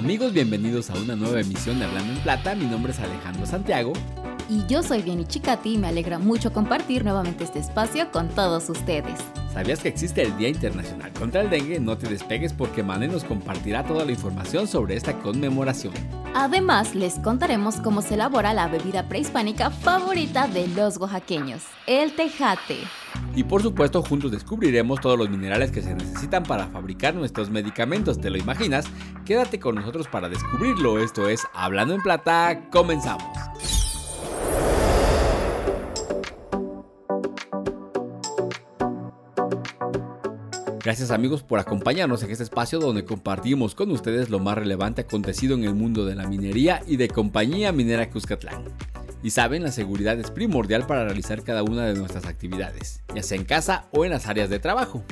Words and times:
Amigos, 0.00 0.32
bienvenidos 0.32 0.88
a 0.88 0.94
una 0.94 1.14
nueva 1.14 1.42
emisión 1.42 1.78
de 1.78 1.84
Hablando 1.84 2.14
en 2.14 2.18
Plata. 2.20 2.54
Mi 2.54 2.64
nombre 2.64 2.90
es 2.90 2.98
Alejandro 3.00 3.44
Santiago. 3.44 3.92
Y 4.48 4.64
yo 4.66 4.82
soy 4.82 5.02
Vieni 5.02 5.26
Chicati 5.26 5.74
y 5.74 5.78
me 5.78 5.88
alegra 5.88 6.18
mucho 6.18 6.54
compartir 6.54 7.04
nuevamente 7.04 7.44
este 7.44 7.58
espacio 7.58 8.10
con 8.10 8.30
todos 8.30 8.70
ustedes. 8.70 9.18
¿Sabías 9.52 9.80
que 9.80 9.88
existe 9.88 10.22
el 10.22 10.34
Día 10.38 10.48
Internacional 10.48 11.12
contra 11.12 11.42
el 11.42 11.50
Dengue? 11.50 11.80
No 11.80 11.98
te 11.98 12.08
despegues 12.08 12.54
porque 12.54 12.82
Mane 12.82 13.08
nos 13.08 13.24
compartirá 13.24 13.84
toda 13.84 14.06
la 14.06 14.12
información 14.12 14.66
sobre 14.66 14.96
esta 14.96 15.18
conmemoración. 15.18 15.92
Además, 16.34 16.94
les 16.94 17.18
contaremos 17.18 17.76
cómo 17.76 18.00
se 18.00 18.14
elabora 18.14 18.54
la 18.54 18.68
bebida 18.68 19.06
prehispánica 19.06 19.68
favorita 19.68 20.48
de 20.48 20.66
los 20.68 20.96
oaxaqueños, 20.96 21.64
el 21.86 22.14
tejate. 22.16 22.78
Y 23.34 23.44
por 23.44 23.62
supuesto, 23.62 24.02
juntos 24.02 24.32
descubriremos 24.32 25.00
todos 25.00 25.18
los 25.18 25.30
minerales 25.30 25.70
que 25.70 25.82
se 25.82 25.94
necesitan 25.94 26.42
para 26.42 26.66
fabricar 26.66 27.14
nuestros 27.14 27.50
medicamentos. 27.50 28.20
¿Te 28.20 28.30
lo 28.30 28.38
imaginas? 28.38 28.86
Quédate 29.24 29.60
con 29.60 29.76
nosotros 29.76 30.08
para 30.08 30.28
descubrirlo. 30.28 30.98
Esto 30.98 31.28
es 31.28 31.42
Hablando 31.54 31.94
en 31.94 32.02
Plata. 32.02 32.68
Comenzamos. 32.70 33.24
Gracias 40.82 41.10
amigos 41.10 41.42
por 41.42 41.58
acompañarnos 41.58 42.22
en 42.22 42.30
este 42.30 42.42
espacio 42.42 42.78
donde 42.78 43.04
compartimos 43.04 43.74
con 43.74 43.90
ustedes 43.90 44.30
lo 44.30 44.38
más 44.38 44.56
relevante 44.56 45.02
acontecido 45.02 45.54
en 45.54 45.64
el 45.64 45.74
mundo 45.74 46.06
de 46.06 46.14
la 46.14 46.26
minería 46.26 46.82
y 46.86 46.96
de 46.96 47.08
compañía 47.08 47.70
minera 47.70 48.08
Cuscatlán. 48.08 48.64
Y 49.22 49.30
saben, 49.30 49.62
la 49.62 49.72
seguridad 49.72 50.18
es 50.18 50.30
primordial 50.30 50.86
para 50.86 51.04
realizar 51.04 51.42
cada 51.42 51.62
una 51.62 51.84
de 51.84 51.94
nuestras 51.94 52.24
actividades, 52.26 53.02
ya 53.14 53.22
sea 53.22 53.38
en 53.38 53.44
casa 53.44 53.86
o 53.92 54.04
en 54.04 54.10
las 54.12 54.26
áreas 54.26 54.48
de 54.48 54.58
trabajo. 54.58 55.04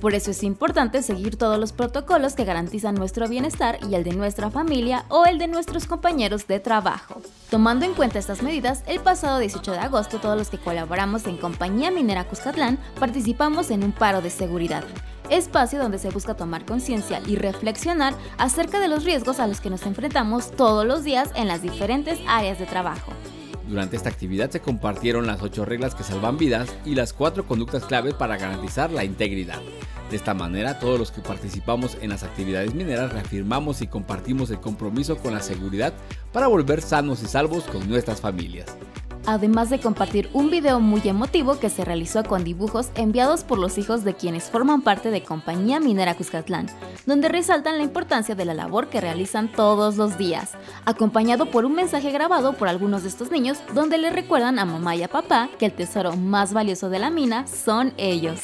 Por 0.00 0.14
eso 0.14 0.30
es 0.32 0.42
importante 0.42 1.02
seguir 1.02 1.36
todos 1.36 1.58
los 1.58 1.72
protocolos 1.72 2.34
que 2.34 2.44
garantizan 2.44 2.94
nuestro 2.94 3.28
bienestar 3.28 3.78
y 3.88 3.94
el 3.94 4.04
de 4.04 4.12
nuestra 4.12 4.50
familia 4.50 5.04
o 5.08 5.24
el 5.24 5.38
de 5.38 5.48
nuestros 5.48 5.86
compañeros 5.86 6.46
de 6.46 6.60
trabajo. 6.60 7.22
Tomando 7.50 7.84
en 7.86 7.94
cuenta 7.94 8.18
estas 8.18 8.42
medidas, 8.42 8.82
el 8.86 9.00
pasado 9.00 9.38
18 9.38 9.72
de 9.72 9.78
agosto 9.78 10.18
todos 10.18 10.36
los 10.36 10.50
que 10.50 10.58
colaboramos 10.58 11.26
en 11.26 11.36
Compañía 11.36 11.90
Minera 11.90 12.24
Cuscatlán 12.24 12.78
participamos 12.98 13.70
en 13.70 13.84
un 13.84 13.92
paro 13.92 14.20
de 14.20 14.30
seguridad, 14.30 14.84
espacio 15.30 15.78
donde 15.78 15.98
se 15.98 16.10
busca 16.10 16.34
tomar 16.34 16.66
conciencia 16.66 17.22
y 17.26 17.36
reflexionar 17.36 18.14
acerca 18.36 18.80
de 18.80 18.88
los 18.88 19.04
riesgos 19.04 19.40
a 19.40 19.46
los 19.46 19.60
que 19.60 19.70
nos 19.70 19.86
enfrentamos 19.86 20.50
todos 20.50 20.84
los 20.84 21.04
días 21.04 21.30
en 21.34 21.48
las 21.48 21.62
diferentes 21.62 22.18
áreas 22.26 22.58
de 22.58 22.66
trabajo. 22.66 23.12
Durante 23.74 23.96
esta 23.96 24.08
actividad 24.08 24.52
se 24.52 24.60
compartieron 24.60 25.26
las 25.26 25.42
ocho 25.42 25.64
reglas 25.64 25.96
que 25.96 26.04
salvan 26.04 26.38
vidas 26.38 26.72
y 26.84 26.94
las 26.94 27.12
cuatro 27.12 27.44
conductas 27.44 27.84
claves 27.84 28.14
para 28.14 28.36
garantizar 28.36 28.92
la 28.92 29.02
integridad. 29.02 29.60
De 30.10 30.16
esta 30.16 30.32
manera, 30.32 30.78
todos 30.78 30.96
los 30.96 31.10
que 31.10 31.20
participamos 31.20 31.98
en 32.00 32.10
las 32.10 32.22
actividades 32.22 32.72
mineras 32.72 33.12
reafirmamos 33.12 33.82
y 33.82 33.88
compartimos 33.88 34.48
el 34.50 34.60
compromiso 34.60 35.16
con 35.16 35.34
la 35.34 35.40
seguridad 35.40 35.92
para 36.32 36.46
volver 36.46 36.82
sanos 36.82 37.20
y 37.24 37.26
salvos 37.26 37.64
con 37.64 37.88
nuestras 37.88 38.20
familias 38.20 38.76
además 39.26 39.70
de 39.70 39.80
compartir 39.80 40.28
un 40.32 40.50
video 40.50 40.80
muy 40.80 41.00
emotivo 41.04 41.58
que 41.58 41.70
se 41.70 41.84
realizó 41.84 42.24
con 42.24 42.44
dibujos 42.44 42.90
enviados 42.94 43.44
por 43.44 43.58
los 43.58 43.78
hijos 43.78 44.04
de 44.04 44.14
quienes 44.14 44.44
forman 44.44 44.82
parte 44.82 45.10
de 45.10 45.22
Compañía 45.22 45.80
Minera 45.80 46.14
Cuscatlán, 46.14 46.68
donde 47.06 47.28
resaltan 47.28 47.78
la 47.78 47.84
importancia 47.84 48.34
de 48.34 48.44
la 48.44 48.54
labor 48.54 48.88
que 48.88 49.00
realizan 49.00 49.50
todos 49.50 49.96
los 49.96 50.18
días, 50.18 50.52
acompañado 50.84 51.50
por 51.50 51.64
un 51.64 51.74
mensaje 51.74 52.10
grabado 52.10 52.54
por 52.54 52.68
algunos 52.68 53.02
de 53.02 53.08
estos 53.08 53.30
niños 53.30 53.58
donde 53.74 53.98
le 53.98 54.10
recuerdan 54.10 54.58
a 54.58 54.64
mamá 54.64 54.96
y 54.96 55.02
a 55.02 55.08
papá 55.08 55.48
que 55.58 55.66
el 55.66 55.72
tesoro 55.72 56.16
más 56.16 56.52
valioso 56.52 56.90
de 56.90 56.98
la 56.98 57.10
mina 57.10 57.46
son 57.46 57.94
ellos. 57.96 58.40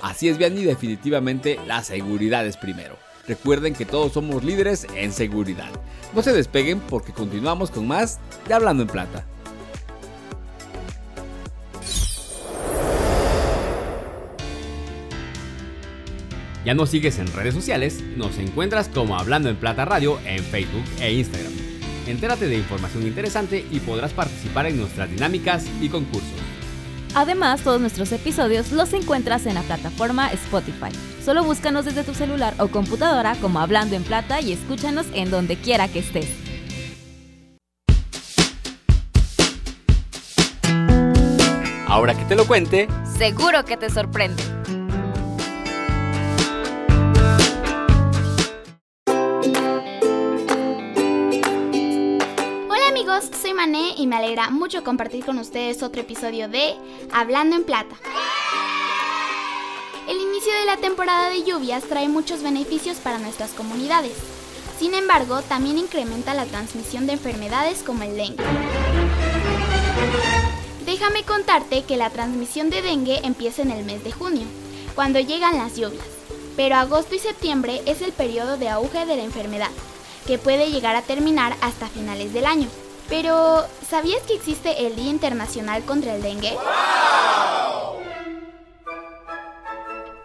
Así 0.00 0.28
es, 0.28 0.38
bien 0.38 0.56
y 0.56 0.64
definitivamente 0.64 1.58
la 1.66 1.82
seguridad 1.82 2.46
es 2.46 2.56
primero. 2.56 2.96
Recuerden 3.26 3.74
que 3.74 3.84
todos 3.84 4.12
somos 4.12 4.42
líderes 4.42 4.86
en 4.94 5.12
seguridad. 5.12 5.68
No 6.14 6.22
se 6.22 6.32
despeguen 6.32 6.80
porque 6.80 7.12
continuamos 7.12 7.70
con 7.70 7.86
más 7.86 8.18
de 8.46 8.54
Hablando 8.54 8.84
en 8.84 8.88
Plata. 8.88 9.26
Ya 16.68 16.74
nos 16.74 16.90
sigues 16.90 17.18
en 17.18 17.32
redes 17.32 17.54
sociales, 17.54 18.04
nos 18.18 18.36
encuentras 18.36 18.90
como 18.90 19.18
Hablando 19.18 19.48
en 19.48 19.56
Plata 19.56 19.86
Radio 19.86 20.18
en 20.26 20.44
Facebook 20.44 20.84
e 21.00 21.14
Instagram. 21.14 21.54
Entérate 22.06 22.46
de 22.46 22.58
información 22.58 23.06
interesante 23.06 23.64
y 23.70 23.80
podrás 23.80 24.12
participar 24.12 24.66
en 24.66 24.76
nuestras 24.76 25.10
dinámicas 25.10 25.64
y 25.80 25.88
concursos. 25.88 26.28
Además, 27.14 27.62
todos 27.62 27.80
nuestros 27.80 28.12
episodios 28.12 28.70
los 28.70 28.92
encuentras 28.92 29.46
en 29.46 29.54
la 29.54 29.62
plataforma 29.62 30.30
Spotify. 30.32 30.90
Solo 31.24 31.42
búscanos 31.42 31.86
desde 31.86 32.04
tu 32.04 32.12
celular 32.12 32.52
o 32.58 32.68
computadora 32.68 33.34
como 33.36 33.60
Hablando 33.60 33.96
en 33.96 34.02
Plata 34.02 34.42
y 34.42 34.52
escúchanos 34.52 35.06
en 35.14 35.30
donde 35.30 35.56
quiera 35.56 35.88
que 35.88 36.00
estés. 36.00 36.28
Ahora 41.86 42.12
que 42.12 42.26
te 42.26 42.36
lo 42.36 42.46
cuente, 42.46 42.88
seguro 43.16 43.64
que 43.64 43.78
te 43.78 43.88
sorprende. 43.88 44.57
Soy 53.48 53.54
Mané 53.54 53.94
y 53.96 54.06
me 54.06 54.16
alegra 54.16 54.50
mucho 54.50 54.84
compartir 54.84 55.24
con 55.24 55.38
ustedes 55.38 55.82
otro 55.82 56.02
episodio 56.02 56.50
de 56.50 56.74
Hablando 57.10 57.56
en 57.56 57.64
Plata. 57.64 57.96
El 60.06 60.20
inicio 60.20 60.52
de 60.52 60.66
la 60.66 60.76
temporada 60.76 61.30
de 61.30 61.44
lluvias 61.44 61.84
trae 61.84 62.10
muchos 62.10 62.42
beneficios 62.42 62.98
para 62.98 63.18
nuestras 63.18 63.52
comunidades. 63.52 64.12
Sin 64.78 64.92
embargo, 64.92 65.40
también 65.40 65.78
incrementa 65.78 66.34
la 66.34 66.44
transmisión 66.44 67.06
de 67.06 67.14
enfermedades 67.14 67.82
como 67.82 68.02
el 68.02 68.18
dengue. 68.18 68.44
Déjame 70.84 71.22
contarte 71.22 71.84
que 71.84 71.96
la 71.96 72.10
transmisión 72.10 72.68
de 72.68 72.82
dengue 72.82 73.20
empieza 73.24 73.62
en 73.62 73.70
el 73.70 73.82
mes 73.86 74.04
de 74.04 74.12
junio, 74.12 74.44
cuando 74.94 75.20
llegan 75.20 75.56
las 75.56 75.74
lluvias, 75.74 76.04
pero 76.54 76.76
agosto 76.76 77.14
y 77.14 77.18
septiembre 77.18 77.80
es 77.86 78.02
el 78.02 78.12
periodo 78.12 78.58
de 78.58 78.68
auge 78.68 79.06
de 79.06 79.16
la 79.16 79.24
enfermedad, 79.24 79.70
que 80.26 80.36
puede 80.36 80.70
llegar 80.70 80.96
a 80.96 81.02
terminar 81.02 81.56
hasta 81.62 81.88
finales 81.88 82.34
del 82.34 82.44
año. 82.44 82.68
Pero, 83.08 83.66
¿sabías 83.88 84.22
que 84.22 84.34
existe 84.34 84.86
el 84.86 84.94
Día 84.94 85.10
Internacional 85.10 85.82
contra 85.84 86.14
el 86.14 86.22
Dengue? 86.22 86.56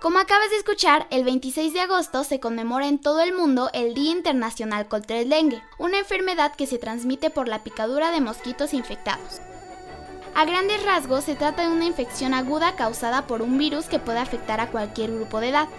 Como 0.02 0.20
acabas 0.20 0.50
de 0.50 0.58
escuchar, 0.58 1.08
el 1.12 1.24
26 1.24 1.72
de 1.72 1.80
agosto 1.80 2.26
se 2.26 2.42
conmemora 2.42 2.90
en 2.90 3.00
todo 3.00 3.22
el 3.22 3.34
mundo 3.34 3.70
el 3.74 3.94
Día 3.94 4.12
Internacional 4.12 4.90
contra 4.90 5.18
el 5.18 5.30
Dengue, 5.30 5.64
una 5.78 5.98
enfermedad 5.98 6.54
que 6.58 6.68
se 6.68 6.78
transmite 6.78 7.30
por 7.30 7.48
la 7.48 7.64
picadura 7.64 8.12
de 8.12 8.20
mosquitos 8.20 8.74
infectados. 8.74 9.40
A 10.36 10.44
grandes 10.44 10.84
rasgos 10.84 11.24
se 11.24 11.36
trata 11.36 11.62
de 11.62 11.70
una 11.70 11.86
infección 11.86 12.34
aguda 12.34 12.76
causada 12.76 13.28
por 13.28 13.42
un 13.42 13.58
virus 13.58 13.86
que 13.86 14.00
puede 14.00 14.20
afectar 14.20 14.60
a 14.60 14.72
cualquier 14.72 15.14
grupo 15.14 15.40
de 15.40 15.50
edad. 15.50 15.70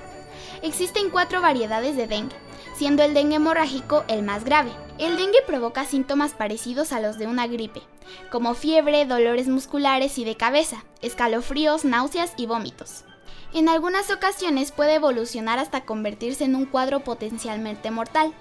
Existen 0.63 1.11
cuatro 1.11 1.43
variedades 1.43 1.95
de 1.95 2.07
dengue, 2.07 2.37
siendo 2.75 3.03
el 3.03 3.15
dengue 3.15 3.37
hemorrágico 3.37 4.05
el 4.09 4.23
más 4.23 4.45
grave. 4.45 4.73
El 4.99 5.17
dengue 5.17 5.43
provoca 5.47 5.85
síntomas 5.85 6.35
parecidos 6.35 6.93
a 6.93 7.01
los 7.01 7.19
de 7.19 7.27
una 7.27 7.47
gripe, 7.47 7.83
como 8.31 8.55
fiebre, 8.55 9.07
dolores 9.07 9.49
musculares 9.49 10.19
y 10.19 10.25
de 10.25 10.37
cabeza, 10.37 10.85
escalofríos, 11.03 11.85
náuseas 11.85 12.33
y 12.37 12.47
vómitos. 12.47 13.05
En 13.53 13.69
algunas 13.69 14.11
ocasiones 14.11 14.73
puede 14.73 14.95
evolucionar 14.95 15.59
hasta 15.59 15.85
convertirse 15.85 16.45
en 16.45 16.57
un 16.57 16.67
cuadro 16.67 17.01
potencialmente 17.01 17.91
mortal. 17.91 18.35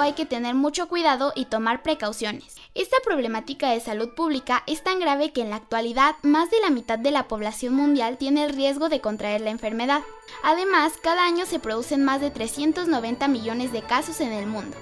Hay 0.00 0.12
que 0.12 0.26
tener 0.26 0.54
mucho 0.54 0.88
cuidado 0.88 1.32
y 1.34 1.46
tomar 1.46 1.82
precauciones. 1.82 2.56
Esta 2.74 2.96
problemática 3.04 3.70
de 3.70 3.80
salud 3.80 4.10
pública 4.14 4.62
es 4.66 4.82
tan 4.82 4.98
grave 4.98 5.32
que 5.32 5.42
en 5.42 5.50
la 5.50 5.56
actualidad 5.56 6.14
más 6.22 6.50
de 6.50 6.60
la 6.60 6.70
mitad 6.70 6.98
de 6.98 7.10
la 7.10 7.28
población 7.28 7.74
mundial 7.74 8.16
tiene 8.16 8.44
el 8.44 8.54
riesgo 8.54 8.88
de 8.88 9.00
contraer 9.00 9.40
la 9.42 9.50
enfermedad. 9.50 10.02
Además, 10.42 10.94
cada 11.02 11.24
año 11.24 11.44
se 11.46 11.58
producen 11.58 12.04
más 12.04 12.20
de 12.20 12.30
390 12.30 13.28
millones 13.28 13.72
de 13.72 13.82
casos 13.82 14.20
en 14.20 14.32
el 14.32 14.46
mundo, 14.46 14.76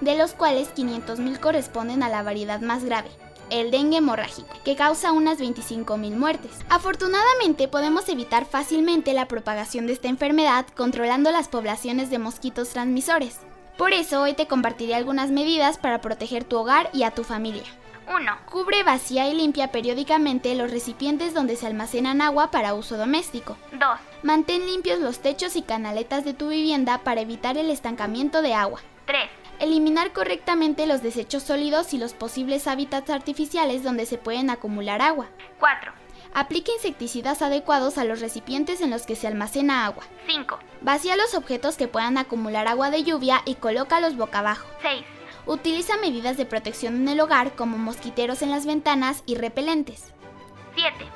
de 0.00 0.16
los 0.16 0.32
cuales 0.32 0.74
500.000 0.74 1.38
corresponden 1.40 2.02
a 2.02 2.08
la 2.08 2.22
variedad 2.22 2.60
más 2.60 2.84
grave, 2.84 3.10
el 3.50 3.70
dengue 3.70 3.98
hemorrágico, 3.98 4.48
que 4.64 4.76
causa 4.76 5.12
unas 5.12 5.38
25.000 5.38 6.16
muertes. 6.16 6.52
Afortunadamente 6.70 7.68
podemos 7.68 8.08
evitar 8.08 8.46
fácilmente 8.46 9.12
la 9.12 9.28
propagación 9.28 9.86
de 9.86 9.92
esta 9.92 10.08
enfermedad 10.08 10.66
controlando 10.74 11.30
las 11.30 11.48
poblaciones 11.48 12.10
de 12.10 12.18
mosquitos 12.18 12.70
transmisores. 12.70 13.40
Por 13.76 13.92
eso 13.92 14.22
hoy 14.22 14.32
te 14.34 14.46
compartiré 14.46 14.94
algunas 14.94 15.30
medidas 15.30 15.76
para 15.76 16.00
proteger 16.00 16.44
tu 16.44 16.56
hogar 16.56 16.88
y 16.92 17.02
a 17.02 17.10
tu 17.10 17.24
familia. 17.24 17.64
1. 18.08 18.38
Cubre, 18.50 18.82
vacía 18.84 19.28
y 19.28 19.34
limpia 19.34 19.72
periódicamente 19.72 20.54
los 20.54 20.70
recipientes 20.70 21.34
donde 21.34 21.56
se 21.56 21.66
almacenan 21.66 22.22
agua 22.22 22.50
para 22.50 22.74
uso 22.74 22.96
doméstico. 22.96 23.56
2. 23.72 23.80
Mantén 24.22 24.64
limpios 24.64 25.00
los 25.00 25.18
techos 25.18 25.56
y 25.56 25.62
canaletas 25.62 26.24
de 26.24 26.32
tu 26.32 26.48
vivienda 26.48 26.98
para 26.98 27.20
evitar 27.20 27.58
el 27.58 27.68
estancamiento 27.68 28.42
de 28.42 28.54
agua. 28.54 28.80
3. 29.06 29.28
Eliminar 29.58 30.12
correctamente 30.12 30.86
los 30.86 31.02
desechos 31.02 31.42
sólidos 31.42 31.92
y 31.94 31.98
los 31.98 32.14
posibles 32.14 32.66
hábitats 32.66 33.10
artificiales 33.10 33.82
donde 33.82 34.06
se 34.06 34.18
pueden 34.18 34.50
acumular 34.50 35.02
agua. 35.02 35.26
4. 35.58 35.92
Aplica 36.38 36.70
insecticidas 36.70 37.40
adecuados 37.40 37.96
a 37.96 38.04
los 38.04 38.20
recipientes 38.20 38.82
en 38.82 38.90
los 38.90 39.06
que 39.06 39.16
se 39.16 39.26
almacena 39.26 39.86
agua. 39.86 40.04
5. 40.26 40.58
Vacía 40.82 41.16
los 41.16 41.32
objetos 41.32 41.78
que 41.78 41.88
puedan 41.88 42.18
acumular 42.18 42.68
agua 42.68 42.90
de 42.90 43.04
lluvia 43.04 43.40
y 43.46 43.54
colócalos 43.54 44.18
boca 44.18 44.40
abajo. 44.40 44.66
6. 44.82 45.02
Utiliza 45.46 45.96
medidas 45.96 46.36
de 46.36 46.44
protección 46.44 46.96
en 46.96 47.08
el 47.08 47.20
hogar 47.20 47.56
como 47.56 47.78
mosquiteros 47.78 48.42
en 48.42 48.50
las 48.50 48.66
ventanas 48.66 49.22
y 49.24 49.36
repelentes. 49.36 50.12
7. 50.74 51.06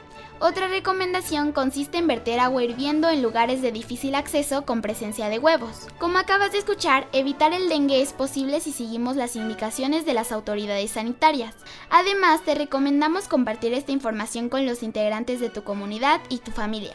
Otra 0.43 0.69
recomendación 0.69 1.53
consiste 1.53 1.99
en 1.99 2.07
verter 2.07 2.41
agua 2.41 2.65
hirviendo 2.65 3.11
en 3.11 3.21
lugares 3.21 3.61
de 3.61 3.73
difícil 3.73 4.15
acceso 4.15 4.63
con 4.63 4.81
presencia 4.81 5.29
de 5.29 5.39
huevos. 5.39 5.87
Como 5.99 6.17
acabas 6.17 6.53
de 6.53 6.59
escuchar, 6.59 7.07
evitar 7.13 7.53
el 7.53 7.69
dengue 7.69 8.01
es 8.01 8.15
posible 8.15 8.61
si 8.61 8.73
seguimos 8.73 9.17
las 9.17 9.37
indicaciones 9.37 10.07
de 10.07 10.15
las 10.15 10.33
autoridades 10.33 10.93
sanitarias. 10.93 11.55
Además, 11.91 12.41
te 12.43 12.55
recomendamos 12.55 13.29
compartir 13.29 13.75
esta 13.75 13.93
información 13.93 14.49
con 14.49 14.65
los 14.65 14.83
integrantes 14.83 15.41
de 15.41 15.51
tu 15.51 15.63
comunidad 15.63 16.23
y 16.31 16.39
tu 16.39 16.53
familia. 16.53 16.95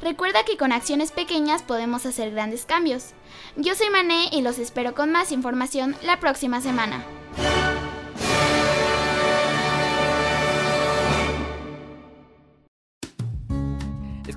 Recuerda 0.00 0.44
que 0.44 0.56
con 0.56 0.72
acciones 0.72 1.12
pequeñas 1.12 1.62
podemos 1.62 2.04
hacer 2.04 2.32
grandes 2.32 2.66
cambios. 2.66 3.10
Yo 3.54 3.76
soy 3.76 3.90
Mané 3.90 4.28
y 4.32 4.42
los 4.42 4.58
espero 4.58 4.92
con 4.92 5.12
más 5.12 5.30
información 5.30 5.94
la 6.02 6.18
próxima 6.18 6.60
semana. 6.60 7.04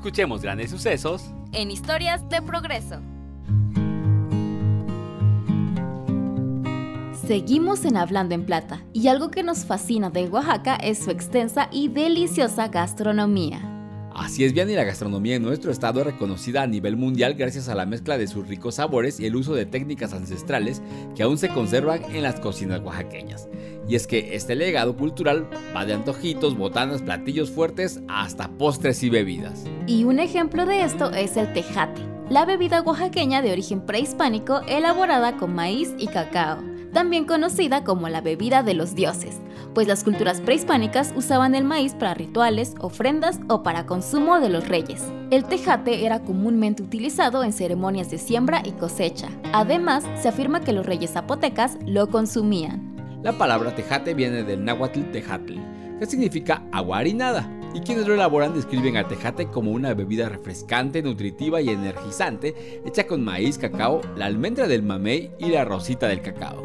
Escuchemos 0.05 0.43
grandes 0.43 0.69
sucesos 0.69 1.23
en 1.51 1.71
historias 1.71 2.29
de 2.29 2.39
progreso. 2.39 3.01
Seguimos 7.25 7.85
en 7.85 7.97
Hablando 7.97 8.35
en 8.35 8.45
Plata 8.45 8.83
y 8.93 9.07
algo 9.07 9.31
que 9.31 9.41
nos 9.41 9.65
fascina 9.65 10.11
de 10.11 10.27
Oaxaca 10.27 10.75
es 10.75 11.03
su 11.03 11.09
extensa 11.09 11.69
y 11.71 11.87
deliciosa 11.87 12.67
gastronomía. 12.67 13.67
Así 14.13 14.43
es 14.43 14.53
bien 14.53 14.69
y 14.69 14.75
la 14.75 14.83
gastronomía 14.83 15.37
en 15.37 15.41
nuestro 15.41 15.71
estado 15.71 16.01
es 16.01 16.05
reconocida 16.05 16.61
a 16.61 16.67
nivel 16.67 16.97
mundial 16.97 17.33
gracias 17.33 17.67
a 17.67 17.73
la 17.73 17.87
mezcla 17.87 18.19
de 18.19 18.27
sus 18.27 18.47
ricos 18.47 18.75
sabores 18.75 19.19
y 19.19 19.25
el 19.25 19.35
uso 19.35 19.55
de 19.55 19.65
técnicas 19.65 20.13
ancestrales 20.13 20.83
que 21.15 21.23
aún 21.23 21.39
se 21.39 21.49
conservan 21.49 22.03
en 22.15 22.21
las 22.21 22.39
cocinas 22.39 22.79
oaxaqueñas. 22.81 23.49
Y 23.87 23.95
es 23.95 24.07
que 24.07 24.35
este 24.35 24.55
legado 24.55 24.95
cultural 24.95 25.47
va 25.75 25.85
de 25.85 25.93
antojitos, 25.93 26.57
botanas, 26.57 27.01
platillos 27.01 27.51
fuertes 27.51 28.01
hasta 28.07 28.49
postres 28.49 29.03
y 29.03 29.09
bebidas. 29.09 29.65
Y 29.87 30.03
un 30.03 30.19
ejemplo 30.19 30.65
de 30.65 30.81
esto 30.81 31.11
es 31.11 31.37
el 31.37 31.51
tejate, 31.53 32.01
la 32.29 32.45
bebida 32.45 32.81
oaxaqueña 32.81 33.41
de 33.41 33.51
origen 33.51 33.81
prehispánico 33.81 34.61
elaborada 34.67 35.37
con 35.37 35.53
maíz 35.53 35.93
y 35.97 36.07
cacao, 36.07 36.57
también 36.93 37.25
conocida 37.25 37.83
como 37.83 38.09
la 38.09 38.21
bebida 38.21 38.63
de 38.63 38.73
los 38.73 38.95
dioses 38.95 39.39
pues 39.75 39.87
las 39.87 40.03
culturas 40.03 40.41
prehispánicas 40.41 41.13
usaban 41.15 41.53
el 41.53 41.65
maíz 41.65 41.93
para 41.93 42.15
rituales, 42.15 42.73
ofrendas 42.79 43.41
o 43.49 43.61
para 43.61 43.85
consumo 43.85 44.39
de 44.39 44.49
los 44.49 44.67
reyes. 44.67 45.03
El 45.29 45.43
tejate 45.43 46.05
era 46.05 46.21
comúnmente 46.21 46.81
utilizado 46.81 47.43
en 47.43 47.51
ceremonias 47.51 48.09
de 48.09 48.17
siembra 48.17 48.63
y 48.65 48.71
cosecha. 48.71 49.27
Además, 49.51 50.05
se 50.19 50.29
afirma 50.29 50.61
que 50.61 50.71
los 50.71 50.85
reyes 50.85 51.11
zapotecas 51.11 51.77
lo 51.85 52.07
consumían. 52.07 52.94
La 53.25 53.33
palabra 53.33 53.73
tejate 53.73 54.13
viene 54.13 54.43
del 54.43 54.63
náhuatl 54.63 55.01
tejatl, 55.11 55.55
que 55.97 56.05
significa 56.05 56.61
agua 56.71 56.99
harinada, 56.99 57.49
y 57.73 57.79
quienes 57.79 58.05
lo 58.05 58.13
elaboran 58.13 58.53
describen 58.53 58.97
al 58.97 59.07
tejate 59.07 59.47
como 59.47 59.71
una 59.71 59.95
bebida 59.95 60.29
refrescante, 60.29 61.01
nutritiva 61.01 61.59
y 61.59 61.69
energizante, 61.69 62.53
hecha 62.85 63.07
con 63.07 63.23
maíz, 63.23 63.57
cacao, 63.57 64.01
la 64.15 64.27
almendra 64.27 64.67
del 64.67 64.83
mamey 64.83 65.31
y 65.39 65.47
la 65.47 65.65
rosita 65.65 66.07
del 66.07 66.21
cacao. 66.21 66.61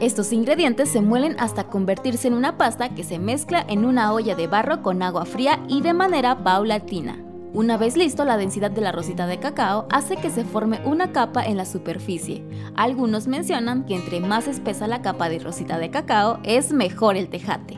Estos 0.00 0.32
ingredientes 0.32 0.88
se 0.88 1.02
muelen 1.02 1.36
hasta 1.38 1.64
convertirse 1.64 2.28
en 2.28 2.32
una 2.32 2.56
pasta 2.56 2.94
que 2.94 3.04
se 3.04 3.18
mezcla 3.18 3.62
en 3.68 3.84
una 3.84 4.14
olla 4.14 4.34
de 4.34 4.46
barro 4.46 4.82
con 4.82 5.02
agua 5.02 5.26
fría 5.26 5.62
y 5.68 5.82
de 5.82 5.92
manera 5.92 6.42
paulatina. 6.42 7.29
Una 7.52 7.76
vez 7.76 7.96
listo, 7.96 8.24
la 8.24 8.36
densidad 8.36 8.70
de 8.70 8.80
la 8.80 8.92
rosita 8.92 9.26
de 9.26 9.40
cacao 9.40 9.88
hace 9.90 10.16
que 10.16 10.30
se 10.30 10.44
forme 10.44 10.80
una 10.84 11.10
capa 11.10 11.44
en 11.44 11.56
la 11.56 11.64
superficie. 11.64 12.44
Algunos 12.76 13.26
mencionan 13.26 13.84
que 13.86 13.96
entre 13.96 14.20
más 14.20 14.46
espesa 14.46 14.86
la 14.86 15.02
capa 15.02 15.28
de 15.28 15.40
rosita 15.40 15.76
de 15.78 15.90
cacao, 15.90 16.38
es 16.44 16.72
mejor 16.72 17.16
el 17.16 17.28
tejate. 17.28 17.76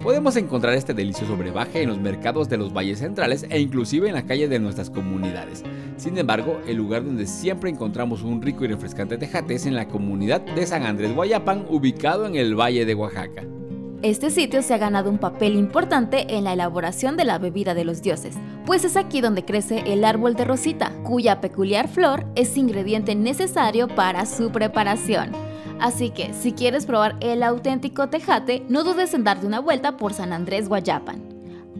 Podemos 0.00 0.36
encontrar 0.36 0.74
este 0.74 0.94
delicioso 0.94 1.36
brebaje 1.36 1.82
en 1.82 1.88
los 1.88 1.98
mercados 1.98 2.48
de 2.48 2.58
los 2.58 2.72
valles 2.72 3.00
centrales 3.00 3.44
e 3.50 3.58
inclusive 3.58 4.06
en 4.06 4.14
la 4.14 4.24
calle 4.24 4.46
de 4.46 4.60
nuestras 4.60 4.88
comunidades. 4.88 5.64
Sin 5.96 6.16
embargo, 6.16 6.60
el 6.68 6.76
lugar 6.76 7.04
donde 7.04 7.26
siempre 7.26 7.70
encontramos 7.70 8.22
un 8.22 8.40
rico 8.40 8.64
y 8.64 8.68
refrescante 8.68 9.18
tejate 9.18 9.56
es 9.56 9.66
en 9.66 9.74
la 9.74 9.88
comunidad 9.88 10.42
de 10.42 10.64
San 10.64 10.84
Andrés 10.84 11.12
Guayapán, 11.12 11.66
ubicado 11.68 12.24
en 12.24 12.36
el 12.36 12.54
Valle 12.54 12.84
de 12.84 12.94
Oaxaca. 12.94 13.42
Este 14.02 14.30
sitio 14.30 14.62
se 14.62 14.74
ha 14.74 14.78
ganado 14.78 15.10
un 15.10 15.18
papel 15.18 15.56
importante 15.56 16.36
en 16.36 16.44
la 16.44 16.52
elaboración 16.52 17.16
de 17.16 17.24
la 17.24 17.38
bebida 17.38 17.74
de 17.74 17.84
los 17.84 18.00
dioses, 18.00 18.36
pues 18.64 18.84
es 18.84 18.96
aquí 18.96 19.20
donde 19.20 19.44
crece 19.44 19.82
el 19.92 20.04
árbol 20.04 20.36
de 20.36 20.44
rosita, 20.44 20.92
cuya 21.02 21.40
peculiar 21.40 21.88
flor 21.88 22.24
es 22.36 22.56
ingrediente 22.56 23.16
necesario 23.16 23.88
para 23.88 24.24
su 24.24 24.52
preparación. 24.52 25.32
Así 25.80 26.10
que 26.10 26.32
si 26.32 26.52
quieres 26.52 26.86
probar 26.86 27.16
el 27.18 27.42
auténtico 27.42 28.08
tejate, 28.08 28.64
no 28.68 28.84
dudes 28.84 29.14
en 29.14 29.24
darte 29.24 29.46
una 29.46 29.58
vuelta 29.58 29.96
por 29.96 30.12
San 30.12 30.32
Andrés 30.32 30.68
Guayapan. 30.68 31.20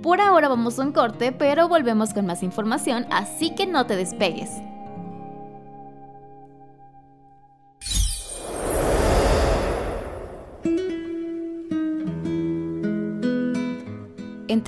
Por 0.03 0.21
ahora 0.21 0.49
vamos 0.49 0.76
a 0.79 0.82
un 0.82 0.93
corte, 0.93 1.31
pero 1.31 1.69
volvemos 1.69 2.14
con 2.14 2.26
más 2.26 2.43
información, 2.43 3.06
así 3.12 3.55
que 3.55 3.67
no 3.67 3.87
te 3.87 3.94
despegues. 3.94 4.50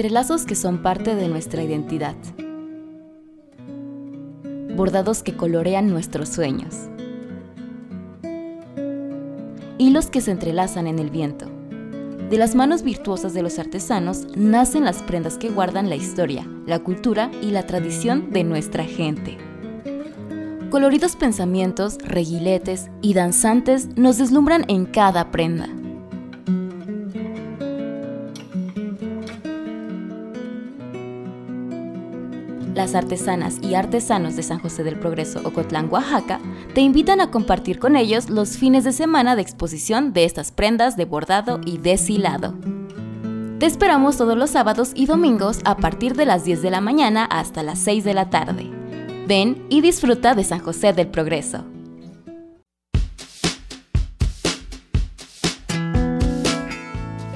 Entrelazos 0.01 0.47
que 0.47 0.55
son 0.55 0.79
parte 0.79 1.15
de 1.15 1.29
nuestra 1.29 1.63
identidad. 1.63 2.15
Bordados 4.75 5.23
que 5.23 5.37
colorean 5.37 5.91
nuestros 5.91 6.31
sueños 6.31 6.89
hilos 9.77 10.07
que 10.07 10.23
se 10.23 10.31
entrelazan 10.31 10.87
en 10.87 10.99
el 11.01 11.11
viento. 11.11 11.51
De 12.31 12.39
las 12.39 12.55
manos 12.55 12.83
virtuosas 12.83 13.35
de 13.35 13.43
los 13.43 13.59
artesanos 13.59 14.27
nacen 14.39 14.87
las 14.87 15.03
prendas 15.03 15.37
que 15.37 15.51
guardan 15.51 15.91
la 15.91 15.97
historia, 15.97 16.49
la 16.65 16.79
cultura 16.79 17.31
y 17.43 17.51
la 17.51 17.67
tradición 17.67 18.31
de 18.31 18.43
nuestra 18.43 18.85
gente. 18.85 19.37
Coloridos 20.71 21.15
pensamientos, 21.15 21.99
reguiletes 21.99 22.89
y 23.03 23.13
danzantes 23.13 23.99
nos 23.99 24.17
deslumbran 24.17 24.65
en 24.69 24.87
cada 24.87 25.31
prenda. 25.31 25.69
Las 32.91 33.05
artesanas 33.05 33.59
y 33.63 33.77
artesanos 33.77 34.35
de 34.35 34.43
San 34.43 34.59
José 34.59 34.83
del 34.83 34.99
Progreso, 34.99 35.41
Ocotlán, 35.45 35.89
Oaxaca, 35.93 36.41
te 36.75 36.81
invitan 36.81 37.21
a 37.21 37.31
compartir 37.31 37.79
con 37.79 37.95
ellos 37.95 38.29
los 38.29 38.57
fines 38.57 38.83
de 38.83 38.91
semana 38.91 39.37
de 39.37 39.43
exposición 39.43 40.13
de 40.13 40.25
estas 40.25 40.51
prendas 40.51 40.97
de 40.97 41.05
bordado 41.05 41.61
y 41.65 41.79
deshilado. 41.79 42.57
Te 43.61 43.67
esperamos 43.67 44.17
todos 44.17 44.37
los 44.37 44.51
sábados 44.51 44.91
y 44.97 45.07
domingos 45.07 45.61
a 45.65 45.77
partir 45.77 46.17
de 46.17 46.27
las 46.27 46.45
10 46.45 46.63
de 46.63 46.71
la 46.73 46.81
mañana 46.81 47.27
hasta 47.27 47.63
las 47.63 47.79
6 47.79 48.03
de 48.03 48.13
la 48.13 48.29
tarde. 48.29 48.69
Ven 49.29 49.65
y 49.69 49.83
disfruta 49.83 50.35
de 50.35 50.43
San 50.43 50.59
José 50.59 50.93
del 50.93 51.07
Progreso. 51.07 51.65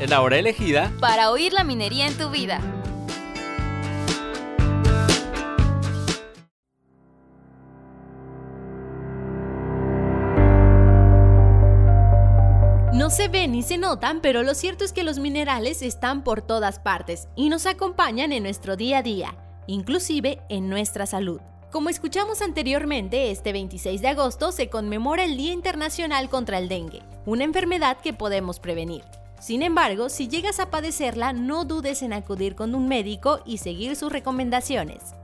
Es 0.00 0.10
la 0.10 0.20
hora 0.20 0.36
elegida 0.36 0.90
para 0.98 1.30
oír 1.30 1.52
la 1.52 1.62
minería 1.62 2.08
en 2.08 2.18
tu 2.18 2.30
vida. 2.30 2.73
Se 13.14 13.28
ven 13.28 13.52
ni 13.52 13.62
se 13.62 13.78
notan, 13.78 14.20
pero 14.20 14.42
lo 14.42 14.54
cierto 14.54 14.84
es 14.84 14.92
que 14.92 15.04
los 15.04 15.20
minerales 15.20 15.82
están 15.82 16.24
por 16.24 16.42
todas 16.42 16.80
partes 16.80 17.28
y 17.36 17.48
nos 17.48 17.64
acompañan 17.64 18.32
en 18.32 18.42
nuestro 18.42 18.74
día 18.74 18.98
a 18.98 19.02
día, 19.02 19.36
inclusive 19.68 20.40
en 20.48 20.68
nuestra 20.68 21.06
salud. 21.06 21.40
Como 21.70 21.90
escuchamos 21.90 22.42
anteriormente, 22.42 23.30
este 23.30 23.52
26 23.52 24.00
de 24.00 24.08
agosto 24.08 24.50
se 24.50 24.68
conmemora 24.68 25.22
el 25.22 25.36
Día 25.36 25.52
Internacional 25.52 26.28
contra 26.28 26.58
el 26.58 26.68
Dengue, 26.68 27.02
una 27.24 27.44
enfermedad 27.44 27.98
que 27.98 28.14
podemos 28.14 28.58
prevenir. 28.58 29.04
Sin 29.38 29.62
embargo, 29.62 30.08
si 30.08 30.26
llegas 30.26 30.58
a 30.58 30.70
padecerla, 30.70 31.32
no 31.32 31.64
dudes 31.64 32.02
en 32.02 32.14
acudir 32.14 32.56
con 32.56 32.74
un 32.74 32.88
médico 32.88 33.42
y 33.46 33.58
seguir 33.58 33.94
sus 33.94 34.10
recomendaciones. 34.10 35.14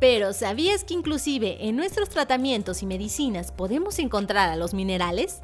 Pero 0.00 0.32
¿sabías 0.32 0.82
que 0.82 0.94
inclusive 0.94 1.68
en 1.68 1.76
nuestros 1.76 2.08
tratamientos 2.08 2.82
y 2.82 2.86
medicinas 2.86 3.52
podemos 3.52 3.98
encontrar 3.98 4.48
a 4.48 4.56
los 4.56 4.72
minerales? 4.72 5.42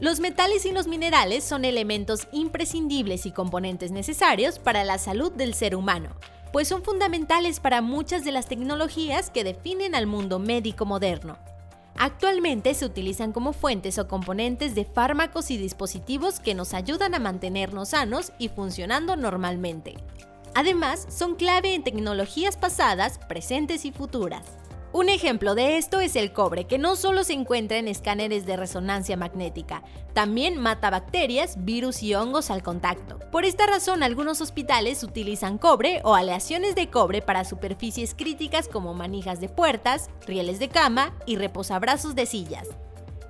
Los 0.00 0.20
metales 0.20 0.64
y 0.64 0.70
los 0.70 0.86
minerales 0.86 1.42
son 1.42 1.64
elementos 1.64 2.28
imprescindibles 2.30 3.26
y 3.26 3.32
componentes 3.32 3.90
necesarios 3.90 4.60
para 4.60 4.84
la 4.84 4.96
salud 4.96 5.32
del 5.32 5.54
ser 5.54 5.74
humano, 5.74 6.10
pues 6.52 6.68
son 6.68 6.84
fundamentales 6.84 7.58
para 7.58 7.82
muchas 7.82 8.24
de 8.24 8.30
las 8.30 8.46
tecnologías 8.46 9.30
que 9.30 9.42
definen 9.42 9.96
al 9.96 10.06
mundo 10.06 10.38
médico 10.38 10.86
moderno. 10.86 11.36
Actualmente 11.98 12.74
se 12.74 12.86
utilizan 12.86 13.32
como 13.32 13.52
fuentes 13.52 13.98
o 13.98 14.06
componentes 14.06 14.76
de 14.76 14.84
fármacos 14.84 15.50
y 15.50 15.58
dispositivos 15.58 16.38
que 16.38 16.54
nos 16.54 16.74
ayudan 16.74 17.16
a 17.16 17.18
mantenernos 17.18 17.88
sanos 17.88 18.32
y 18.38 18.50
funcionando 18.50 19.16
normalmente. 19.16 19.96
Además, 20.54 21.08
son 21.10 21.34
clave 21.34 21.74
en 21.74 21.82
tecnologías 21.82 22.56
pasadas, 22.56 23.18
presentes 23.18 23.84
y 23.84 23.90
futuras. 23.90 24.44
Un 24.90 25.10
ejemplo 25.10 25.54
de 25.54 25.76
esto 25.76 26.00
es 26.00 26.16
el 26.16 26.32
cobre, 26.32 26.64
que 26.64 26.78
no 26.78 26.96
solo 26.96 27.22
se 27.22 27.34
encuentra 27.34 27.76
en 27.76 27.88
escáneres 27.88 28.46
de 28.46 28.56
resonancia 28.56 29.18
magnética, 29.18 29.82
también 30.14 30.56
mata 30.56 30.88
bacterias, 30.88 31.62
virus 31.62 32.02
y 32.02 32.14
hongos 32.14 32.50
al 32.50 32.62
contacto. 32.62 33.18
Por 33.30 33.44
esta 33.44 33.66
razón, 33.66 34.02
algunos 34.02 34.40
hospitales 34.40 35.02
utilizan 35.02 35.58
cobre 35.58 36.00
o 36.04 36.14
aleaciones 36.14 36.74
de 36.74 36.88
cobre 36.88 37.20
para 37.20 37.44
superficies 37.44 38.14
críticas 38.14 38.66
como 38.66 38.94
manijas 38.94 39.40
de 39.40 39.50
puertas, 39.50 40.08
rieles 40.26 40.58
de 40.58 40.70
cama 40.70 41.14
y 41.26 41.36
reposabrazos 41.36 42.14
de 42.14 42.24
sillas. 42.24 42.66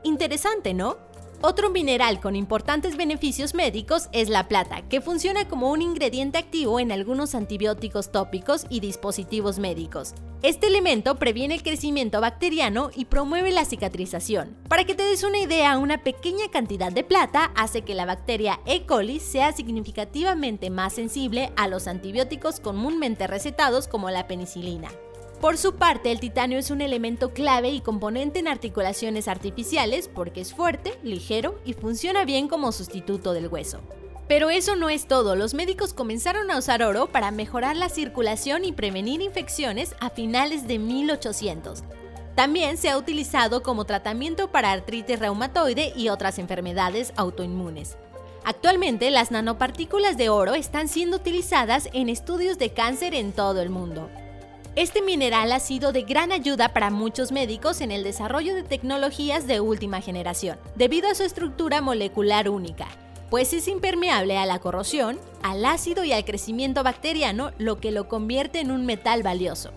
Interesante, 0.04 0.74
¿no? 0.74 0.96
Otro 1.40 1.70
mineral 1.70 2.18
con 2.18 2.34
importantes 2.34 2.96
beneficios 2.96 3.54
médicos 3.54 4.08
es 4.10 4.28
la 4.28 4.48
plata, 4.48 4.82
que 4.88 5.00
funciona 5.00 5.46
como 5.46 5.70
un 5.70 5.82
ingrediente 5.82 6.36
activo 6.36 6.80
en 6.80 6.90
algunos 6.90 7.36
antibióticos 7.36 8.10
tópicos 8.10 8.66
y 8.68 8.80
dispositivos 8.80 9.60
médicos. 9.60 10.14
Este 10.42 10.66
elemento 10.66 11.14
previene 11.14 11.54
el 11.54 11.62
crecimiento 11.62 12.20
bacteriano 12.20 12.90
y 12.92 13.04
promueve 13.04 13.52
la 13.52 13.64
cicatrización. 13.64 14.56
Para 14.68 14.82
que 14.82 14.96
te 14.96 15.04
des 15.04 15.22
una 15.22 15.38
idea, 15.38 15.78
una 15.78 16.02
pequeña 16.02 16.48
cantidad 16.50 16.90
de 16.90 17.04
plata 17.04 17.52
hace 17.54 17.82
que 17.82 17.94
la 17.94 18.04
bacteria 18.04 18.58
E. 18.66 18.84
coli 18.84 19.20
sea 19.20 19.52
significativamente 19.52 20.70
más 20.70 20.94
sensible 20.94 21.52
a 21.54 21.68
los 21.68 21.86
antibióticos 21.86 22.58
comúnmente 22.58 23.28
recetados 23.28 23.86
como 23.86 24.10
la 24.10 24.26
penicilina. 24.26 24.88
Por 25.40 25.56
su 25.56 25.76
parte, 25.76 26.10
el 26.10 26.18
titanio 26.18 26.58
es 26.58 26.72
un 26.72 26.80
elemento 26.80 27.32
clave 27.32 27.70
y 27.70 27.80
componente 27.80 28.40
en 28.40 28.48
articulaciones 28.48 29.28
artificiales 29.28 30.10
porque 30.12 30.40
es 30.40 30.52
fuerte, 30.52 30.98
ligero 31.04 31.60
y 31.64 31.74
funciona 31.74 32.24
bien 32.24 32.48
como 32.48 32.72
sustituto 32.72 33.32
del 33.32 33.46
hueso. 33.46 33.78
Pero 34.26 34.50
eso 34.50 34.74
no 34.74 34.90
es 34.90 35.06
todo, 35.06 35.36
los 35.36 35.54
médicos 35.54 35.94
comenzaron 35.94 36.50
a 36.50 36.58
usar 36.58 36.82
oro 36.82 37.06
para 37.06 37.30
mejorar 37.30 37.76
la 37.76 37.88
circulación 37.88 38.64
y 38.64 38.72
prevenir 38.72 39.22
infecciones 39.22 39.94
a 40.00 40.10
finales 40.10 40.66
de 40.66 40.80
1800. 40.80 41.84
También 42.34 42.76
se 42.76 42.90
ha 42.90 42.98
utilizado 42.98 43.62
como 43.62 43.84
tratamiento 43.84 44.50
para 44.50 44.72
artritis 44.72 45.20
reumatoide 45.20 45.92
y 45.94 46.08
otras 46.08 46.40
enfermedades 46.40 47.12
autoinmunes. 47.16 47.96
Actualmente 48.44 49.10
las 49.12 49.30
nanopartículas 49.30 50.16
de 50.16 50.30
oro 50.30 50.54
están 50.54 50.88
siendo 50.88 51.16
utilizadas 51.16 51.88
en 51.92 52.08
estudios 52.08 52.58
de 52.58 52.70
cáncer 52.70 53.14
en 53.14 53.32
todo 53.32 53.62
el 53.62 53.70
mundo. 53.70 54.10
Este 54.78 55.02
mineral 55.02 55.50
ha 55.50 55.58
sido 55.58 55.90
de 55.90 56.02
gran 56.02 56.30
ayuda 56.30 56.68
para 56.68 56.90
muchos 56.90 57.32
médicos 57.32 57.80
en 57.80 57.90
el 57.90 58.04
desarrollo 58.04 58.54
de 58.54 58.62
tecnologías 58.62 59.48
de 59.48 59.58
última 59.58 60.00
generación, 60.00 60.56
debido 60.76 61.10
a 61.10 61.16
su 61.16 61.24
estructura 61.24 61.80
molecular 61.80 62.48
única, 62.48 62.86
pues 63.28 63.52
es 63.52 63.66
impermeable 63.66 64.38
a 64.38 64.46
la 64.46 64.60
corrosión, 64.60 65.18
al 65.42 65.64
ácido 65.64 66.04
y 66.04 66.12
al 66.12 66.24
crecimiento 66.24 66.84
bacteriano, 66.84 67.50
lo 67.58 67.80
que 67.80 67.90
lo 67.90 68.06
convierte 68.06 68.60
en 68.60 68.70
un 68.70 68.86
metal 68.86 69.24
valioso. 69.24 69.72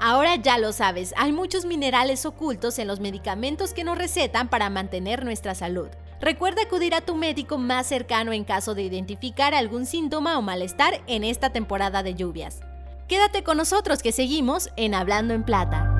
Ahora 0.00 0.36
ya 0.36 0.56
lo 0.56 0.72
sabes, 0.72 1.12
hay 1.18 1.32
muchos 1.32 1.66
minerales 1.66 2.24
ocultos 2.24 2.78
en 2.78 2.88
los 2.88 3.00
medicamentos 3.00 3.74
que 3.74 3.84
nos 3.84 3.98
recetan 3.98 4.48
para 4.48 4.70
mantener 4.70 5.26
nuestra 5.26 5.54
salud. 5.54 5.88
Recuerda 6.22 6.62
acudir 6.62 6.94
a 6.94 7.02
tu 7.02 7.16
médico 7.16 7.58
más 7.58 7.86
cercano 7.86 8.32
en 8.32 8.44
caso 8.44 8.74
de 8.74 8.84
identificar 8.84 9.52
algún 9.52 9.84
síntoma 9.84 10.38
o 10.38 10.40
malestar 10.40 11.02
en 11.06 11.24
esta 11.24 11.50
temporada 11.50 12.02
de 12.02 12.14
lluvias. 12.14 12.60
Quédate 13.08 13.42
con 13.42 13.56
nosotros 13.56 14.02
que 14.02 14.12
seguimos 14.12 14.68
en 14.76 14.94
Hablando 14.94 15.32
en 15.32 15.42
Plata. 15.42 15.94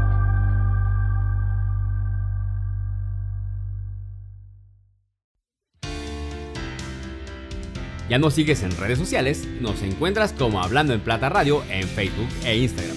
Ya 8.10 8.18
nos 8.18 8.34
sigues 8.34 8.62
en 8.62 8.76
redes 8.76 8.98
sociales, 8.98 9.46
nos 9.60 9.82
encuentras 9.82 10.34
como 10.34 10.62
Hablando 10.62 10.92
en 10.92 11.00
Plata 11.00 11.30
Radio 11.30 11.62
en 11.70 11.88
Facebook 11.88 12.28
e 12.44 12.58
Instagram. 12.58 12.96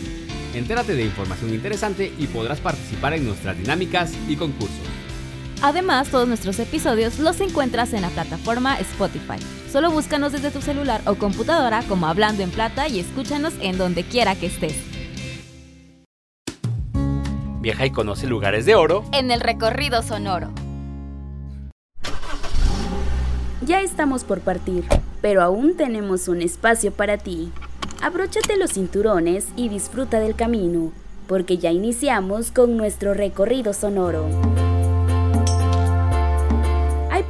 Entérate 0.56 0.94
de 0.94 1.06
información 1.06 1.54
interesante 1.54 2.14
y 2.18 2.28
podrás 2.28 2.60
participar 2.60 3.14
en 3.14 3.26
nuestras 3.26 3.58
dinámicas 3.58 4.14
y 4.28 4.36
concursos. 4.36 4.76
Además, 5.62 6.10
todos 6.10 6.28
nuestros 6.28 6.60
episodios 6.60 7.20
los 7.20 7.40
encuentras 7.40 7.94
en 7.94 8.02
la 8.02 8.10
plataforma 8.10 8.78
Spotify. 8.80 9.40
Solo 9.72 9.90
búscanos 9.90 10.34
desde 10.34 10.52
tu 10.52 10.62
celular 10.62 11.00
o 11.06 11.16
computadora 11.16 11.82
como 11.88 12.06
Hablando 12.06 12.44
en 12.44 12.52
Plata 12.52 12.90
y 12.90 13.00
escúchanos 13.00 13.54
en 13.62 13.78
donde 13.78 14.04
quiera 14.04 14.36
que 14.36 14.48
estés. 14.48 14.76
Viaja 17.62 17.86
y 17.86 17.92
conoce 17.92 18.28
lugares 18.28 18.66
de 18.66 18.76
oro 18.76 19.06
en 19.14 19.32
el 19.32 19.40
recorrido 19.40 20.04
sonoro. 20.04 20.50
Ya 23.66 23.80
estamos 23.80 24.26
por 24.26 24.42
partir, 24.42 24.84
pero 25.22 25.42
aún 25.42 25.78
tenemos 25.78 26.28
un 26.28 26.42
espacio 26.42 26.92
para 26.92 27.18
ti. 27.18 27.54
Abróchate 28.02 28.58
los 28.58 28.74
cinturones 28.74 29.48
y 29.56 29.70
disfruta 29.70 30.20
del 30.20 30.36
camino, 30.36 30.92
porque 31.28 31.60
ya 31.60 31.72
iniciamos 31.72 32.52
con 32.52 32.76
nuestro 32.76 33.14
recorrido 33.14 33.72
sonoro 33.72 34.28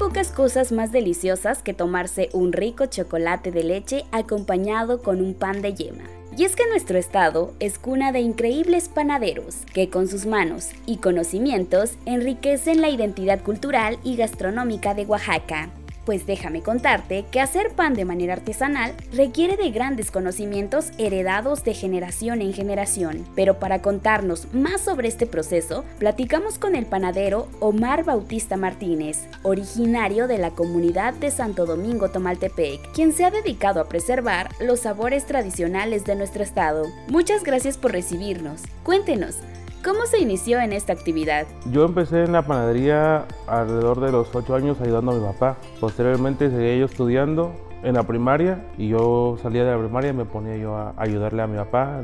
pocas 0.02 0.32
cosas 0.32 0.72
más 0.72 0.92
deliciosas 0.92 1.62
que 1.62 1.76
tomarse 1.76 2.30
un 2.34 2.54
rico 2.54 2.88
chocolate 2.88 3.52
de 3.52 3.64
leche 3.64 4.06
acompañado 4.12 5.04
con 5.04 5.22
un 5.22 5.36
pan 5.36 5.62
de 5.62 5.76
yema. 5.76 6.06
Y 6.36 6.44
es 6.44 6.56
que 6.56 6.68
nuestro 6.68 6.98
estado 6.98 7.54
es 7.60 7.78
cuna 7.78 8.12
de 8.12 8.20
increíbles 8.20 8.90
panaderos 8.90 9.58
que 9.76 9.92
con 9.92 10.08
sus 10.08 10.26
manos 10.26 10.72
y 10.88 10.98
conocimientos 10.98 11.92
enriquecen 12.08 12.82
la 12.82 12.90
identidad 12.90 13.44
cultural 13.44 14.00
y 14.04 14.16
gastronómica 14.16 14.96
de 14.96 15.06
Oaxaca. 15.06 15.70
Pues 16.12 16.26
déjame 16.26 16.62
contarte 16.62 17.24
que 17.32 17.40
hacer 17.40 17.72
pan 17.72 17.94
de 17.94 18.04
manera 18.04 18.34
artesanal 18.34 18.94
requiere 19.14 19.56
de 19.56 19.72
grandes 19.72 20.12
conocimientos 20.12 20.92
heredados 20.98 21.64
de 21.64 21.74
generación 21.74 22.42
en 22.42 22.52
generación. 22.52 23.26
Pero 23.34 23.60
para 23.60 23.82
contarnos 23.82 24.54
más 24.54 24.82
sobre 24.82 25.08
este 25.08 25.26
proceso, 25.26 25.86
platicamos 26.00 26.60
con 26.60 26.76
el 26.76 26.86
panadero 26.86 27.48
Omar 27.62 28.04
Bautista 28.04 28.58
Martínez, 28.58 29.26
originario 29.44 30.28
de 30.28 30.38
la 30.38 30.52
comunidad 30.52 31.14
de 31.14 31.32
Santo 31.32 31.66
Domingo 31.66 32.10
Tomaltepec, 32.10 32.92
quien 32.92 33.14
se 33.14 33.24
ha 33.24 33.32
dedicado 33.32 33.80
a 33.80 33.88
preservar 33.88 34.50
los 34.60 34.82
sabores 34.82 35.26
tradicionales 35.26 36.04
de 36.04 36.16
nuestro 36.16 36.44
estado. 36.44 36.88
Muchas 37.08 37.46
gracias 37.46 37.78
por 37.78 37.94
recibirnos. 37.94 38.64
Cuéntenos, 38.84 39.38
¿Cómo 39.84 40.06
se 40.06 40.20
inició 40.20 40.60
en 40.60 40.74
esta 40.74 40.94
actividad? 40.94 41.48
Yo 41.72 41.86
empecé 41.86 42.24
en 42.24 42.34
la 42.34 42.44
panadería 42.44 43.26
alrededor 43.48 44.00
de 44.00 44.12
los 44.12 44.28
8 44.36 44.54
años 44.54 44.80
ayudando 44.80 45.12
a 45.12 45.16
mi 45.16 45.22
papá. 45.22 45.58
Posteriormente 45.80 46.52
seguí 46.52 46.78
yo 46.78 46.86
estudiando 46.86 47.52
en 47.82 47.96
la 47.96 48.04
primaria 48.04 48.64
y 48.78 48.90
yo 48.90 49.40
salía 49.42 49.66
de 49.66 49.72
la 49.72 49.80
primaria 49.80 50.12
y 50.12 50.14
me 50.14 50.26
ponía 50.26 50.56
yo 50.58 50.76
a 50.78 50.94
ayudarle 50.98 51.42
a 51.42 51.48
mi 51.48 51.58
papá. 51.58 52.02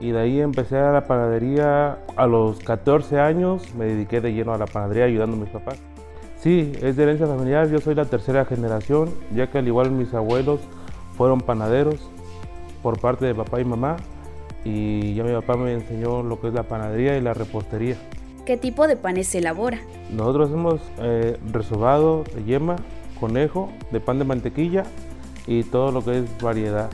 Y 0.00 0.10
de 0.10 0.18
ahí 0.18 0.40
empecé 0.40 0.78
a 0.78 0.90
la 0.90 1.06
panadería 1.06 1.98
a 2.16 2.26
los 2.26 2.58
14 2.58 3.20
años, 3.20 3.72
me 3.76 3.84
dediqué 3.84 4.20
de 4.20 4.32
lleno 4.32 4.52
a 4.52 4.58
la 4.58 4.66
panadería 4.66 5.04
ayudando 5.04 5.36
a 5.36 5.40
mis 5.40 5.50
papás. 5.50 5.78
Sí, 6.40 6.72
es 6.82 6.96
de 6.96 7.04
herencia 7.04 7.28
familiar, 7.28 7.68
yo 7.68 7.78
soy 7.78 7.94
la 7.94 8.06
tercera 8.06 8.44
generación, 8.46 9.10
ya 9.32 9.46
que 9.48 9.58
al 9.58 9.68
igual 9.68 9.92
mis 9.92 10.12
abuelos 10.12 10.58
fueron 11.16 11.40
panaderos 11.40 12.00
por 12.82 12.98
parte 12.98 13.26
de 13.26 13.34
papá 13.36 13.60
y 13.60 13.64
mamá 13.64 13.96
y 14.64 15.14
ya 15.14 15.24
mi 15.24 15.32
papá 15.32 15.56
me 15.56 15.72
enseñó 15.72 16.22
lo 16.22 16.40
que 16.40 16.48
es 16.48 16.54
la 16.54 16.64
panadería 16.64 17.16
y 17.16 17.20
la 17.20 17.34
repostería. 17.34 17.96
¿Qué 18.46 18.56
tipo 18.56 18.86
de 18.86 18.96
panes 18.96 19.28
se 19.28 19.38
elabora? 19.38 19.80
Nosotros 20.10 20.48
hacemos 20.48 20.80
eh, 20.98 21.38
resobado 21.52 22.24
de 22.34 22.44
yema, 22.44 22.76
conejo, 23.20 23.70
de 23.92 24.00
pan 24.00 24.18
de 24.18 24.24
mantequilla 24.24 24.84
y 25.46 25.62
todo 25.64 25.92
lo 25.92 26.04
que 26.04 26.18
es 26.18 26.42
variedad, 26.42 26.90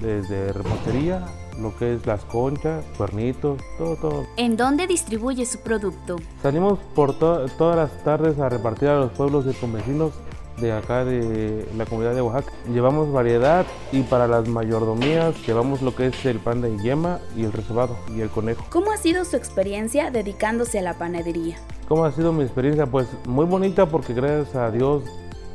desde 0.00 0.52
repostería, 0.52 1.26
lo 1.60 1.76
que 1.76 1.94
es 1.94 2.06
las 2.06 2.24
conchas, 2.24 2.84
cuernitos, 2.96 3.60
todo, 3.78 3.96
todo. 3.96 4.26
¿En 4.36 4.56
dónde 4.56 4.86
distribuye 4.86 5.44
su 5.44 5.60
producto? 5.60 6.16
Salimos 6.42 6.78
por 6.94 7.18
todas 7.18 7.76
las 7.76 8.04
tardes 8.04 8.38
a 8.38 8.48
repartir 8.48 8.88
a 8.88 8.98
los 8.98 9.12
pueblos 9.12 9.46
y 9.46 9.54
convecinos 9.54 10.12
de 10.58 10.72
acá 10.72 11.04
de 11.04 11.68
la 11.76 11.84
comunidad 11.84 12.14
de 12.14 12.22
Oaxaca. 12.22 12.52
Llevamos 12.72 13.12
variedad 13.12 13.66
y 13.92 14.02
para 14.02 14.26
las 14.26 14.48
mayordomías 14.48 15.34
llevamos 15.46 15.82
lo 15.82 15.94
que 15.94 16.06
es 16.06 16.26
el 16.26 16.38
pan 16.38 16.60
de 16.60 16.76
yema 16.78 17.20
y 17.36 17.44
el 17.44 17.52
resobado 17.52 17.96
y 18.14 18.20
el 18.20 18.30
conejo. 18.30 18.64
¿Cómo 18.70 18.90
ha 18.92 18.96
sido 18.96 19.24
su 19.24 19.36
experiencia 19.36 20.10
dedicándose 20.10 20.78
a 20.78 20.82
la 20.82 20.94
panadería? 20.94 21.56
¿Cómo 21.88 22.04
ha 22.04 22.12
sido 22.12 22.32
mi 22.32 22.42
experiencia? 22.42 22.86
Pues 22.86 23.08
muy 23.26 23.44
bonita 23.44 23.86
porque 23.86 24.14
gracias 24.14 24.54
a 24.56 24.70
Dios 24.70 25.04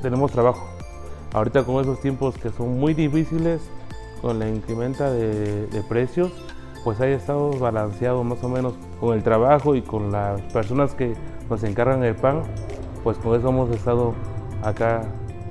tenemos 0.02 0.32
trabajo. 0.32 0.68
Ahorita 1.34 1.64
con 1.64 1.82
esos 1.82 2.00
tiempos 2.02 2.36
que 2.38 2.50
son 2.50 2.80
muy 2.80 2.94
difíciles, 2.94 3.62
con 4.22 4.38
la 4.40 4.48
incrementa 4.48 5.12
de, 5.12 5.68
de 5.68 5.84
precios, 5.84 6.32
pues 6.84 7.00
ahí 7.00 7.14
estado 7.14 7.52
balanceado 7.52 8.24
más 8.24 8.44
o 8.44 8.50
menos 8.50 8.74
con 9.00 9.16
el 9.16 9.24
trabajo 9.24 9.76
y 9.76 9.82
con 9.82 10.12
las 10.12 10.42
personas 10.54 10.94
que 10.94 11.16
nos 11.50 11.64
encargan 11.64 12.04
el 12.04 12.16
pan, 12.16 12.44
pues 13.04 13.18
con 13.18 13.38
eso 13.38 13.50
hemos 13.50 13.70
estado 13.72 14.14
acá 14.62 15.04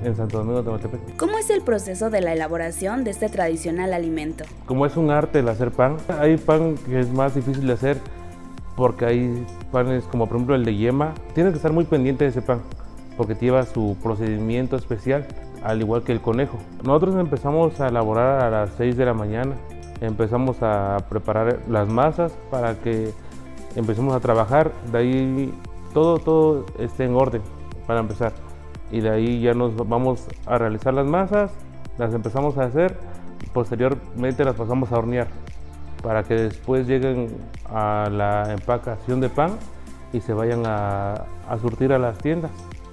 en 0.03 0.15
Santo 0.15 0.39
Domingo 0.39 0.63
Tematepec. 0.63 1.15
¿Cómo 1.17 1.37
es 1.37 1.49
el 1.49 1.61
proceso 1.61 2.09
de 2.09 2.21
la 2.21 2.33
elaboración 2.33 3.03
de 3.03 3.11
este 3.11 3.29
tradicional 3.29 3.93
alimento? 3.93 4.45
Como 4.65 4.85
es 4.85 4.97
un 4.97 5.11
arte 5.11 5.39
el 5.39 5.49
hacer 5.49 5.71
pan, 5.71 5.97
hay 6.19 6.37
pan 6.37 6.75
que 6.75 6.99
es 6.99 7.11
más 7.11 7.35
difícil 7.35 7.67
de 7.67 7.73
hacer 7.73 7.97
porque 8.75 9.05
hay 9.05 9.45
panes 9.71 10.05
como 10.05 10.27
por 10.27 10.37
ejemplo 10.37 10.55
el 10.55 10.65
de 10.65 10.75
yema. 10.75 11.13
Tienes 11.33 11.53
que 11.53 11.57
estar 11.57 11.73
muy 11.73 11.85
pendiente 11.85 12.23
de 12.23 12.31
ese 12.31 12.41
pan 12.41 12.61
porque 13.17 13.35
lleva 13.35 13.63
su 13.65 13.95
procedimiento 14.01 14.75
especial 14.75 15.27
al 15.63 15.81
igual 15.81 16.03
que 16.03 16.11
el 16.11 16.21
conejo. 16.21 16.57
Nosotros 16.83 17.15
empezamos 17.15 17.79
a 17.79 17.87
elaborar 17.87 18.43
a 18.43 18.49
las 18.49 18.71
6 18.77 18.97
de 18.97 19.05
la 19.05 19.13
mañana. 19.13 19.55
Empezamos 19.99 20.57
a 20.61 20.97
preparar 21.09 21.59
las 21.69 21.87
masas 21.87 22.33
para 22.49 22.75
que 22.79 23.11
empecemos 23.75 24.15
a 24.15 24.19
trabajar. 24.19 24.71
De 24.91 24.97
ahí 24.97 25.53
todo, 25.93 26.17
todo 26.17 26.65
esté 26.79 27.05
en 27.05 27.13
orden 27.13 27.41
para 27.85 27.99
empezar. 27.99 28.33
Y 28.91 28.99
de 28.99 29.09
ahí 29.09 29.41
ya 29.41 29.53
nos 29.53 29.75
vamos 29.87 30.27
a 30.45 30.57
realizar 30.57 30.93
las 30.93 31.05
masas, 31.05 31.51
las 31.97 32.13
empezamos 32.13 32.57
a 32.57 32.65
hacer, 32.65 32.97
posteriormente 33.53 34.43
las 34.43 34.55
pasamos 34.55 34.91
a 34.91 34.97
hornear 34.97 35.27
para 36.03 36.23
que 36.23 36.35
después 36.35 36.87
lleguen 36.87 37.29
a 37.69 38.09
la 38.11 38.51
empacación 38.51 39.21
de 39.21 39.29
pan 39.29 39.51
y 40.13 40.19
se 40.19 40.33
vayan 40.33 40.63
a, 40.65 41.25
a 41.47 41.57
surtir 41.59 41.93
a 41.93 41.99
las 41.99 42.17
tiendas. 42.17 42.51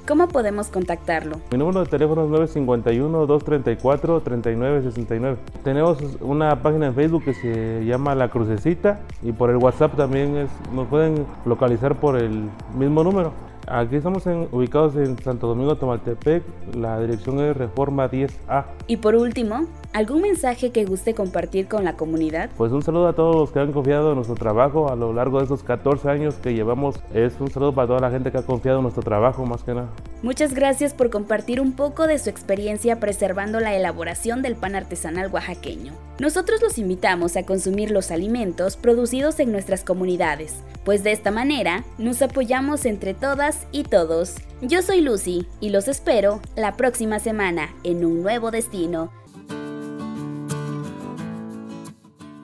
¿Cómo 0.08 0.28
podemos 0.28 0.68
contactarlo? 0.68 1.36
Mi 1.50 1.58
número 1.58 1.80
de 1.80 1.86
teléfono 1.86 2.42
es 2.42 2.56
951-234-3969. 2.56 5.36
Tenemos 5.62 5.98
una 6.22 6.62
página 6.62 6.86
en 6.86 6.94
Facebook 6.94 7.24
que 7.24 7.34
se 7.34 7.84
llama 7.84 8.14
La 8.14 8.30
Crucecita 8.30 9.00
y 9.22 9.32
por 9.32 9.50
el 9.50 9.58
WhatsApp 9.58 9.96
también 9.96 10.38
es, 10.38 10.48
nos 10.72 10.88
pueden 10.88 11.26
localizar 11.44 11.96
por 11.96 12.16
el 12.16 12.48
mismo 12.74 13.04
número. 13.04 13.34
Aquí 13.70 13.96
estamos 13.96 14.24
ubicados 14.50 14.96
en 14.96 15.18
Santo 15.22 15.46
Domingo 15.46 15.76
Tomaltepec, 15.76 16.42
la 16.74 16.98
dirección 17.00 17.38
es 17.40 17.54
Reforma 17.54 18.10
10A. 18.10 18.64
Y 18.86 18.96
por 18.96 19.14
último, 19.14 19.66
¿algún 19.92 20.22
mensaje 20.22 20.70
que 20.70 20.84
guste 20.84 21.14
compartir 21.14 21.68
con 21.68 21.84
la 21.84 21.94
comunidad? 21.94 22.50
Pues 22.56 22.72
un 22.72 22.82
saludo 22.82 23.08
a 23.08 23.14
todos 23.14 23.34
los 23.34 23.50
que 23.50 23.60
han 23.60 23.72
confiado 23.72 24.10
en 24.10 24.16
nuestro 24.16 24.36
trabajo 24.36 24.90
a 24.90 24.96
lo 24.96 25.12
largo 25.12 25.38
de 25.38 25.44
esos 25.44 25.62
14 25.62 26.08
años 26.08 26.34
que 26.36 26.54
llevamos. 26.54 26.96
Es 27.14 27.40
un 27.40 27.50
saludo 27.50 27.74
para 27.74 27.88
toda 27.88 28.00
la 28.00 28.10
gente 28.10 28.30
que 28.30 28.38
ha 28.38 28.46
confiado 28.46 28.78
en 28.78 28.82
nuestro 28.84 29.02
trabajo 29.02 29.44
más 29.46 29.62
que 29.62 29.74
nada. 29.74 29.88
Muchas 30.22 30.52
gracias 30.52 30.94
por 30.94 31.10
compartir 31.10 31.60
un 31.60 31.72
poco 31.72 32.06
de 32.06 32.18
su 32.18 32.28
experiencia 32.28 32.98
preservando 32.98 33.60
la 33.60 33.76
elaboración 33.76 34.42
del 34.42 34.56
pan 34.56 34.74
artesanal 34.74 35.30
oaxaqueño. 35.32 35.92
Nosotros 36.18 36.60
los 36.60 36.78
invitamos 36.78 37.36
a 37.36 37.44
consumir 37.44 37.90
los 37.92 38.10
alimentos 38.10 38.76
producidos 38.76 39.38
en 39.38 39.52
nuestras 39.52 39.84
comunidades, 39.84 40.62
pues 40.84 41.04
de 41.04 41.12
esta 41.12 41.30
manera 41.30 41.84
nos 41.98 42.22
apoyamos 42.22 42.84
entre 42.84 43.14
todas 43.14 43.66
y 43.70 43.84
todos. 43.84 44.34
Yo 44.60 44.82
soy 44.82 45.00
Lucy 45.00 45.46
y 45.60 45.70
los 45.70 45.86
espero 45.86 46.40
la 46.56 46.76
próxima 46.76 47.20
semana 47.20 47.68
en 47.84 48.04
un 48.04 48.22
nuevo 48.22 48.50
destino. 48.50 49.12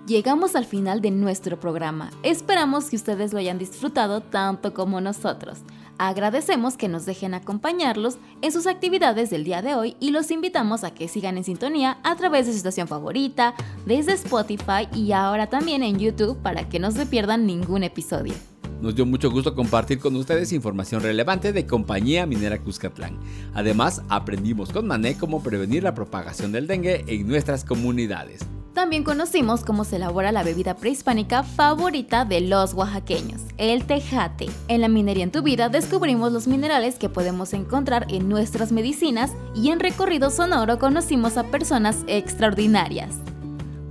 Llegamos 0.07 0.55
al 0.55 0.67
final 0.67 1.01
de 1.01 1.11
nuestro 1.11 1.59
programa. 1.59 2.11
Esperamos 2.23 2.91
que 2.91 2.97
ustedes 2.97 3.33
lo 3.33 3.39
hayan 3.39 3.59
disfrutado 3.59 4.21
tanto 4.21 4.75
como 4.75 5.01
nosotros. 5.01 5.61
Agradecemos 5.97 6.77
que 6.77 6.89
nos 6.89 7.07
dejen 7.07 7.33
acompañarlos 7.33 8.19
en 8.43 8.53
sus 8.53 8.67
actividades 8.67 9.31
del 9.31 9.45
día 9.45 9.63
de 9.63 9.75
hoy 9.75 9.97
y 10.01 10.11
los 10.11 10.31
invitamos 10.31 10.85
a 10.85 10.93
que 10.93 11.09
sigan 11.09 11.39
en 11.39 11.45
sintonía 11.45 11.97
a 12.03 12.17
través 12.17 12.45
de 12.45 12.53
su 12.53 12.59
estación 12.59 12.87
favorita, 12.87 13.55
desde 13.87 14.13
Spotify 14.13 14.89
y 14.95 15.13
ahora 15.13 15.49
también 15.49 15.83
en 15.83 15.99
YouTube 15.99 16.37
para 16.43 16.69
que 16.69 16.79
no 16.79 16.91
se 16.91 17.07
pierdan 17.07 17.47
ningún 17.47 17.83
episodio. 17.83 18.35
Nos 18.83 18.95
dio 18.95 19.07
mucho 19.07 19.31
gusto 19.31 19.55
compartir 19.55 20.01
con 20.01 20.15
ustedes 20.17 20.53
información 20.53 21.01
relevante 21.01 21.55
de 21.55 21.65
Compañía 21.65 22.27
Minera 22.27 22.61
Cuscatlán. 22.61 23.19
Además, 23.55 24.03
aprendimos 24.11 24.71
con 24.71 24.87
Mané 24.87 25.17
cómo 25.17 25.43
prevenir 25.43 25.83
la 25.83 25.95
propagación 25.95 26.53
del 26.53 26.67
dengue 26.67 27.07
en 27.07 27.27
nuestras 27.27 27.65
comunidades. 27.65 28.41
También 28.75 29.05
conocimos 29.05 29.65
cómo 29.65 29.85
se 29.85 29.97
elabora 29.97 30.33
la 30.33 30.43
bebida 30.43 30.75
prehispánica 30.75 31.45
favorita 31.45 32.25
de 32.25 32.41
los 32.41 32.75
oaxaqueños, 32.75 33.41
el 33.57 33.87
tejate. 33.87 34.51
En 34.67 34.81
la 34.81 34.89
minería 34.89 35.23
en 35.23 35.31
tu 35.31 35.43
vida 35.43 35.69
descubrimos 35.69 36.33
los 36.33 36.49
minerales 36.49 36.97
que 36.97 37.09
podemos 37.09 37.53
encontrar 37.53 38.05
en 38.11 38.29
nuestras 38.29 38.73
medicinas 38.73 39.31
y 39.55 39.71
en 39.71 39.79
recorrido 39.79 40.29
sonoro 40.29 40.81
conocimos 40.81 41.37
a 41.37 41.45
personas 41.45 41.99
extraordinarias. 42.09 43.15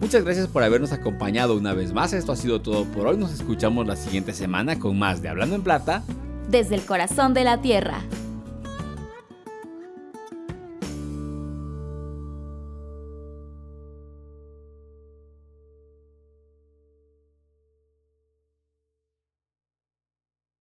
Muchas 0.02 0.26
gracias 0.26 0.48
por 0.48 0.64
habernos 0.64 0.92
acompañado 0.92 1.56
una 1.56 1.74
vez 1.74 1.94
más. 1.94 2.12
Esto 2.12 2.34
ha 2.34 2.36
sido 2.36 2.62
todo 2.62 2.84
por 2.84 3.08
hoy. 3.08 3.16
Nos 3.16 3.32
escuchamos 3.32 3.88
la 3.88 3.96
siguiente 3.96 4.34
semana 4.34 4.80
con 4.80 5.00
más 5.00 5.22
de 5.22 5.30
Hablando 5.30 5.56
en 5.56 5.64
Plata. 5.64 6.04
Desde 6.50 6.76
el 6.76 6.82
corazón 6.82 7.34
de 7.34 7.46
la 7.46 7.62
Tierra. 7.62 8.02